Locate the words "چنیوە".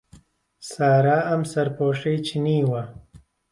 2.27-2.83